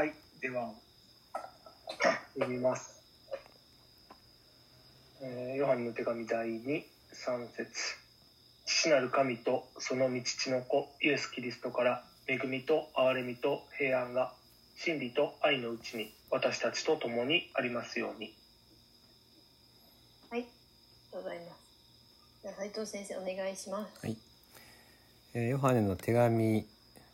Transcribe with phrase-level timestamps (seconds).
[0.00, 0.72] はい、では、
[2.32, 3.04] 読みます。
[5.20, 6.62] えーヨハネの手紙第2、
[7.12, 7.70] 3節
[8.64, 14.32] 父なる神とその御父の子、イエス・キリストから、恵みと憐れみと平安が、
[14.74, 18.34] 真理と愛のうちに、私たちと共にありますように。
[20.30, 20.44] はい、あり
[21.12, 21.60] がとうございます。
[22.40, 24.06] じゃあ斉藤先生お願いします。
[24.06, 24.16] はい、
[25.34, 26.60] えーヨハネの手紙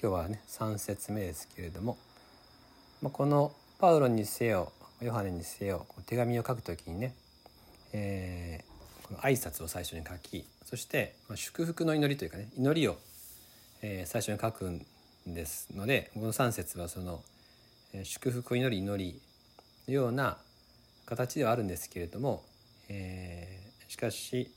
[0.00, 1.98] 今日はね3節目ですけれども、
[3.00, 7.14] まあ、このパウロにせよヨハネにせよ手紙を書くときにね、
[7.92, 8.68] えー
[9.08, 12.96] この挨拶を最初に書きそして、祝福の祈りというかね祈りを、
[13.82, 14.84] えー最初に書くん
[15.26, 17.22] ですのでこの3節はその、
[18.02, 19.20] 祝福を祈り祈り
[19.86, 20.36] のような
[21.06, 22.42] 形ではあるんですけれども、
[22.88, 24.50] えーしかし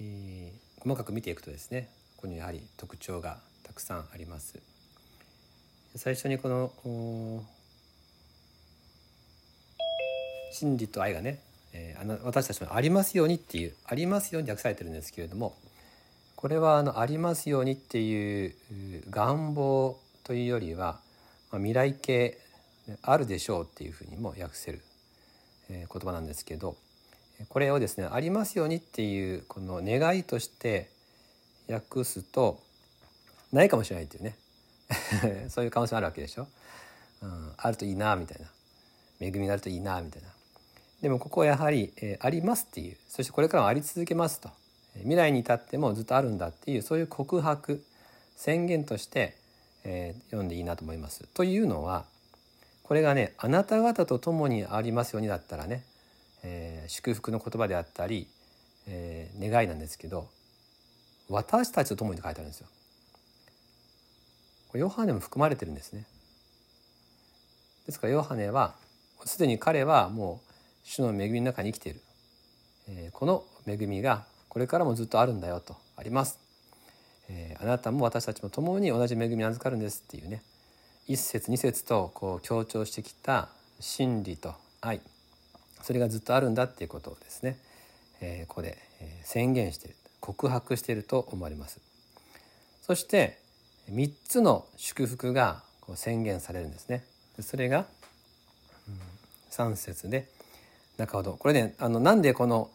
[0.00, 4.79] えー細かく見ていくとですねここにやはり特徴がたくさんあります。
[5.96, 7.44] 最初にこの
[10.52, 11.40] 真理と愛がね、
[11.72, 15.56] えーあの私たちもありますようにっていうありますように訳されてるんですけれども
[16.36, 18.54] これはあのありますようにっていうう
[19.10, 21.00] 願望というよりは、
[21.50, 22.38] まあ、未来形
[23.02, 24.80] あるでしょうっていうふうにも訳せる、
[25.68, 26.76] えー言葉なんですけど
[27.48, 30.90] これをですねありますようにっていうこの願いとして
[31.68, 32.60] 訳すと
[33.52, 34.36] ないかもしれないっていうね
[35.48, 36.48] そういう可能性あるわけでしょ、
[37.22, 38.50] うん、あるといいなみたいな。
[39.20, 40.28] 恵みがあるといいなみたいな。
[41.02, 42.96] でもここはやはり、えーありますっていう。
[43.08, 44.50] そしてこれからもあり続けますと。
[44.98, 46.82] 未来に至ってもずっとあるんだっていう。
[46.82, 47.84] そういう告白
[48.36, 49.36] 宣言として、
[49.84, 51.26] えー読んでいいなと思います。
[51.34, 52.06] というのは
[52.82, 55.84] これがねあなた方と共にありますようにだったらね、
[56.42, 58.26] えー祝福の言葉であったり、
[58.86, 60.28] え願いなんですけど
[61.28, 62.66] 私たちと共にと書いてあるんですよ。
[64.78, 66.06] ヨハネも含まれてるんですね。
[67.86, 68.74] ですからヨハネは
[69.24, 70.52] すでに彼はもう
[70.84, 72.00] 主の恵みの中に生きている、
[72.88, 76.38] えーこの恵みがこれからもずっとあるんだよとあります、
[77.28, 80.42] えーあなたも私たちも共に同じ恵みに預かるんですっていうね。
[81.06, 83.48] 一節二節とこう強調してきた
[83.80, 85.00] 真理と愛。
[85.82, 87.58] それがずっとあるんだっていうことをですね、
[88.20, 88.78] えーここで
[89.24, 91.80] 宣言している告白していると思われます。
[92.82, 93.38] そして
[93.90, 97.04] 3つの祝福がこう宣言されるんですね
[97.40, 97.86] それが
[99.50, 100.28] 3節で
[100.96, 102.70] 中ほどこれねあのなんでこの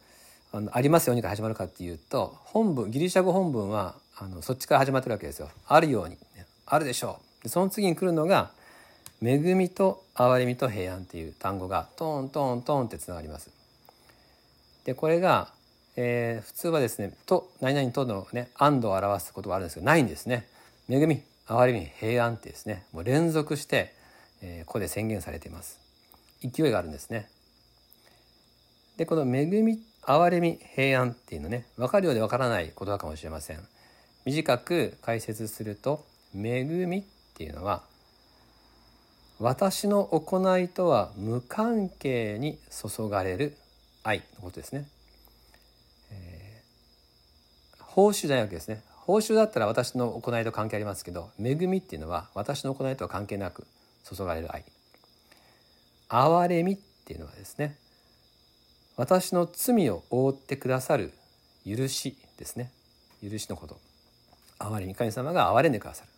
[0.51, 5.49] あの「ありますように」が始まるかっていうと本文ギリシャ語本文はあのそっちから始まってるわけですよ。
[5.67, 6.17] あるように、
[6.65, 7.43] あるでしょう。
[7.43, 8.51] でその次に来るのが
[9.21, 13.49] 「恵みと憐れみと平安」っていう単語がトントントンってつながります。
[14.85, 15.51] でこれが、
[15.95, 20.47] えー普通はですね「と何々と」のね安堵を表す言葉あるんですけどないんですね。
[20.89, 23.93] 恵み憐れみ平安ってですねもう連続して、
[24.41, 25.79] えーここで宣言されています。
[26.41, 27.29] 勢いがあるんですね。
[28.97, 33.59] でこの恵み憐れみ平安っていうのね分かるようで分からない言葉かもしれません
[34.23, 37.03] 短く解説すると恵みっ
[37.33, 37.83] ていうのは
[39.39, 43.57] 私の行いとは無関係に注がれる
[44.03, 44.87] 愛のことですね、
[46.11, 46.55] えー
[47.95, 53.67] 報酬じゃないわけですね報酬だったら私の行いと関係ありますけど恵みっていうのは私の行いとは関係なく
[54.03, 54.65] 注がれる愛。
[56.09, 57.77] 憐れみっていうのはですね
[58.97, 61.13] 私の罪を覆ってくださる
[61.65, 62.71] 許しですね。
[63.21, 63.77] 許しのこと。
[64.57, 66.09] 憐れみ神様が憐れんでくださる。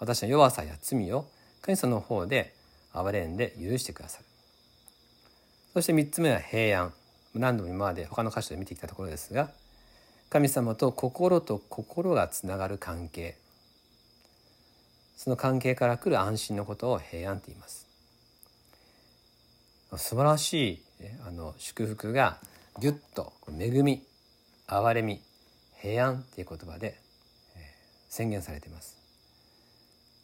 [0.00, 1.26] 私の弱さや罪を
[1.62, 2.54] 神様の方で
[2.92, 4.24] 憐れんで許してくださる。
[5.74, 6.92] そして3つ目は平安。
[7.34, 9.50] 何度も今まで他の箇所で見てきたところですが
[10.30, 13.36] 神様と心と心がつながる関係。
[15.16, 17.86] その関係から来る安心のことを平安と言います。
[19.96, 20.82] 素晴らしい
[21.26, 22.38] あの祝福が
[22.78, 24.02] ぎゅっと恵み
[24.66, 25.22] 憐れみ
[25.80, 27.00] 平安っていう言葉で、
[28.08, 28.98] 宣言されています。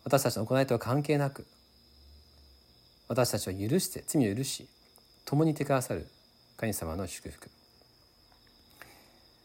[0.05, 1.47] 私たちの行いとは関係なく
[3.09, 4.69] 私たちを許して罪を許し
[5.25, 6.07] 共にいてくださる
[6.59, 7.49] 神様の祝福。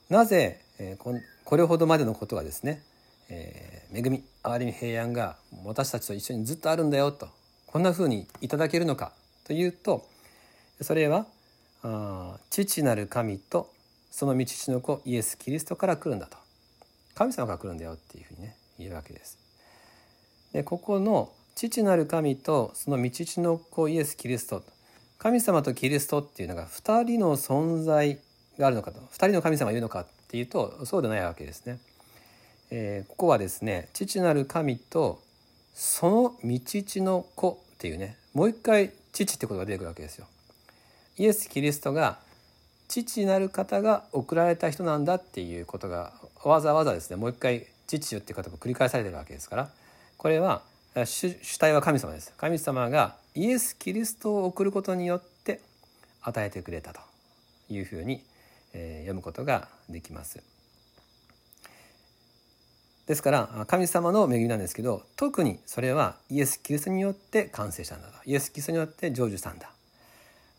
[0.09, 2.83] なぜ、えーこれほどまでのことがですね、
[3.29, 7.27] えー恵み憐れみ平安が私たちと一緒にずっとあるんだよと
[7.65, 9.13] こんなふうにいただけるのか
[9.45, 10.06] というと
[10.81, 11.25] それは
[11.83, 13.71] あ父なる神と
[14.11, 16.38] その道の子イエス・キリストから来るんだと
[17.15, 19.38] 神様から来るんだよっていうふうにね言うわけです。
[20.53, 23.11] でここの父なる神とその道
[23.41, 24.63] の子イエス・キリスト
[25.17, 28.19] 神様とキリストっていうのが2人の存在
[28.59, 31.79] があるのかと2人の神様がいるのかっていうとそうでないわけですね。
[32.71, 35.21] えーここはですね父なる神と
[35.73, 40.27] その道父の子っていうねもう一回父ってことが出てくるわけですよ。
[41.17, 42.19] イエス・キリストが
[42.88, 46.13] 父なる方が送られた人なんだっていうことが
[46.44, 49.69] わざわざですねもう一回父よっていう方も繰り返されてるわけですから
[50.17, 50.61] これは
[51.06, 55.61] 主主体は神様です神様がイエス・キリストを送ることによって
[56.21, 57.00] 与えてくれたと
[57.69, 58.23] いうふうに、
[58.74, 60.44] えー、読むことができます。
[63.10, 68.13] ですから神様の恵みなんですけど特にそれはイエス・キリストによって完成したんだと。
[68.25, 69.71] イエス・キリストによって成就したんだ。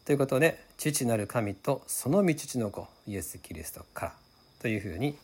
[0.04, 4.12] ということで父なる神とその道父の子イエス・キリストから
[4.58, 5.16] というふうに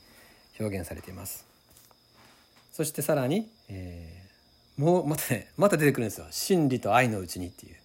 [0.61, 1.45] 表現されています。
[2.73, 6.27] そしてさらに、えー、もうまたねまた出てくるんですよ。
[6.31, 7.77] 真理と愛のうちにっていう。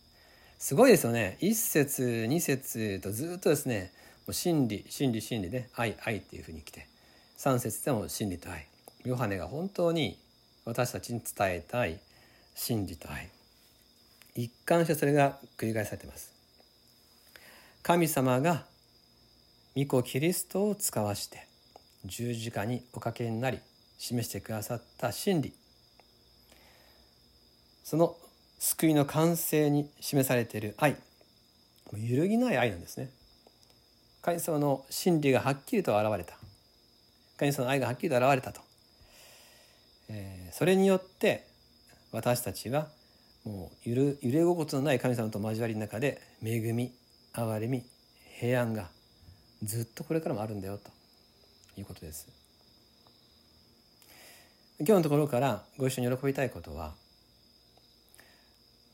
[0.59, 1.38] すごいですよね。
[1.39, 3.92] 一節二節とずっとですね
[4.27, 6.88] う真理真理真理で、愛愛っていうふうに来て。
[7.38, 8.68] 三節でも真理と愛。
[9.03, 10.19] ヨハネが本当に
[10.65, 12.00] 私たちに伝えたい。
[12.56, 13.29] 真理と愛。
[14.35, 16.31] 一貫してそれが繰り返されています。
[17.83, 18.65] 神様が
[19.75, 21.47] 御子キリストを使わして
[22.06, 23.59] 十字架におかけになり
[23.97, 25.53] 示してくださった真理。
[27.83, 28.15] その
[28.59, 30.95] 救いの完成に示されている愛。
[31.94, 33.09] 揺るぎない愛なんですね。
[34.21, 36.35] 神様の真理がはっきりと現れた。
[37.38, 38.62] 神様の愛がはっきりと現れたと。
[40.09, 41.47] えー、それによって
[42.12, 42.88] 私たちは
[43.45, 46.94] もう揺る揺れ心地のない神様と交わりの中で恵み
[47.33, 47.83] 憐れみ
[48.39, 48.89] 平安が
[49.63, 50.91] ずっとこれからもあるんだよと。
[51.77, 52.27] いうことです。
[54.79, 56.94] 今日のところからご一緒に喜びたいことは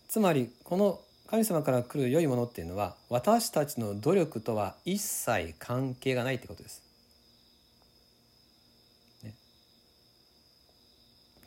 [0.09, 6.87] つまりこの神様から来る良いものっていうのは私たちの努力とは一切関係がないってことです。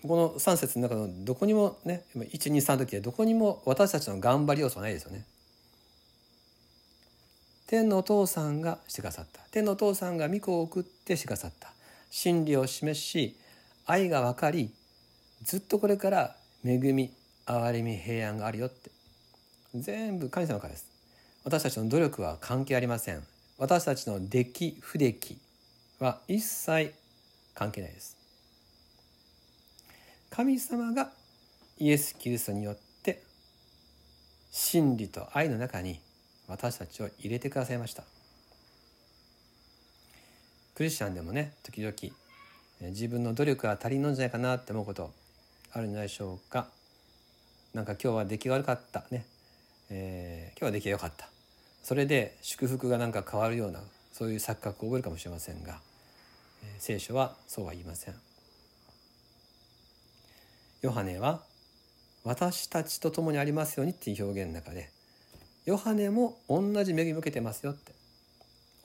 [0.03, 5.27] この3節の中のどこにもね123の時でどこにも私たちの頑張り要素はないですよね。
[7.67, 11.73] 天のお父さんがしてくださった天のお父さんが御子を送ってしてくださった
[12.11, 13.37] 真理を示し
[13.87, 14.73] 愛が分かり
[15.43, 17.13] ずっとこれから恵み
[17.47, 18.91] 憐れみ平安があるよって
[19.75, 20.87] 全部神様からです。
[21.45, 23.23] 私たちの努力は関係ありません。
[23.59, 25.39] 私たちの出来不出来
[25.99, 26.95] は一切
[27.55, 28.17] 関係ないです。
[30.31, 31.11] 神様が
[31.79, 33.23] イエス・キリストによって
[34.51, 36.01] 真理と愛の中に
[36.49, 38.05] 私たちを入れてくださいました。
[40.75, 41.95] クリスチャンでもね時々
[42.81, 45.13] 自分の努力が足りんのんじゃないかなって思うこと
[45.73, 46.69] あるんじゃないでしょうか。
[47.75, 49.27] なんか今日は出来悪かったね、
[49.91, 51.29] えー、今日は出来が良かった。
[51.83, 53.81] それで祝福がなんか変わるような
[54.13, 55.81] そういう錯覚を覚えるかもしれませんが、
[56.63, 58.15] えー、聖書はそうは言いません。
[60.83, 61.43] ヨハネは
[62.25, 64.91] 私たちと共にありますようにっていう表現の中で
[65.67, 67.93] ヨハネも同じ恵みを受けてますよって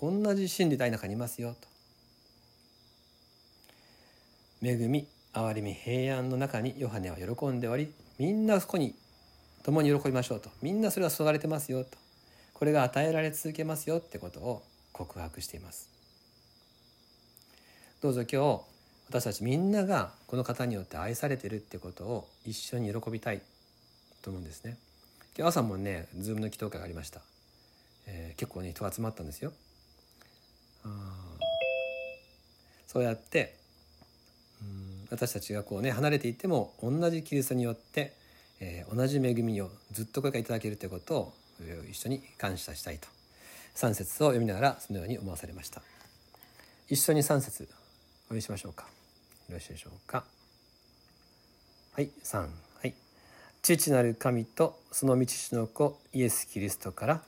[0.02, 1.68] 同じ真理大中にいますよと。
[4.62, 8.96] 恵み憐れみ平安の中にヨハネは喜んでおりみんなそこに
[9.66, 10.52] 共に喜びましょうと。
[10.62, 11.98] みんなそれは注がれてますよと。
[12.54, 15.90] これが与えられ続けますよってことを告白しています。
[18.00, 18.62] どうぞ今日
[19.10, 23.42] 私たちみんながこの方によって愛されてるってことを一緒に喜びたい
[24.22, 24.78] と思うんですね。
[25.36, 27.22] 今日朝もねズームの祈祷会がありました、
[28.06, 29.52] えー、結構ね人集まったんですよ。
[32.86, 33.58] そうやって
[34.62, 38.14] うん私たちがこうね離れていても同じキリストによって、
[38.60, 41.34] えー、同じ恵みをずっとこれからいただけるということを
[41.90, 43.08] 一緒に感謝したいと
[43.76, 45.82] 3節を読みながらそのように思わされました。
[46.88, 48.84] 一緒に3節お読みしましょうか。
[49.50, 50.24] よろしいでしょうか。
[51.94, 52.40] はい、3。
[52.40, 52.48] は
[52.84, 52.94] い。
[53.62, 57.22] 父なる神とその道父の子イエス・キリストから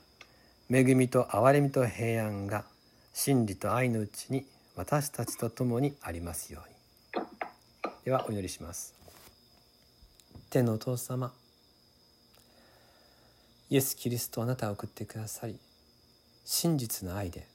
[0.69, 2.65] 恵みと憐れみと平安が
[3.13, 6.77] 真理と愛のうちに私たちと共にありますように。
[8.05, 8.96] ではお祈りします。
[10.49, 11.33] 天のお父様。
[13.69, 15.59] イエス・キリストあなたを送ってくださり
[16.45, 17.45] 真実の愛で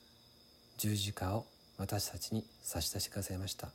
[0.77, 1.47] 十字架を
[1.79, 3.69] 私たちに差し出してくださいました。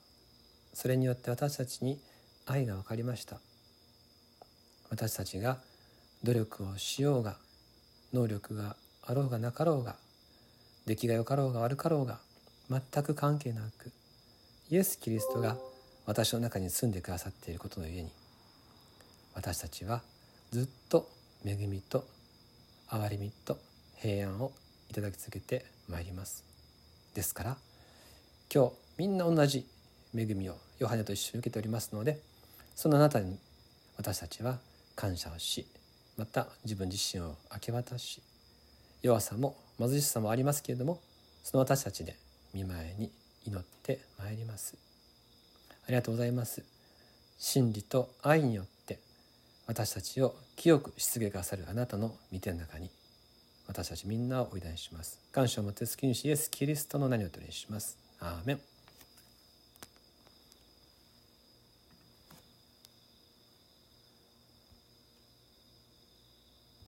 [0.72, 2.00] それによって私たちに
[2.46, 3.40] 愛が分かりました。
[4.92, 5.58] 私たちが
[6.24, 7.38] 努力をしようが
[8.14, 9.96] 能力があろうがなかろうが
[10.86, 12.20] 出来が良かろうが悪かろうが
[12.70, 13.92] 全く関係なく
[14.70, 15.58] イエス・キリストが
[16.06, 18.12] 私の中に住んでくださっていることのゆえに
[19.38, 20.02] 私たちは
[20.50, 21.08] ずっと
[21.46, 22.08] 恵みと
[22.90, 23.60] 憐れみと
[23.98, 24.52] 平安を
[24.90, 26.44] いただき続けてまいります。
[27.14, 27.58] ですから
[28.52, 29.68] 今日みんな同じ
[30.16, 32.20] 恵みをヨハネと一緒に受けておりますので
[32.74, 33.38] そのあなたに
[33.96, 34.58] 私たちは
[34.96, 35.68] 感謝をし
[36.18, 38.24] また自分自身を明け渡し
[39.04, 41.00] 弱さも貧しさもありますけれども
[41.44, 42.16] その私たちで
[42.56, 43.12] 見舞いに
[43.46, 44.76] 祈ってまいります。
[45.86, 46.64] ありがとうございます。
[47.38, 48.77] 真理と愛によって
[49.68, 52.90] 私たちを清くしげかさるあなたの御手の中に
[53.68, 55.20] 私たちみんなをおいだにします。
[55.32, 57.98] 感謝をもって救い主イエス・キリストの名によってお願いします。
[58.22, 58.77] アーメン。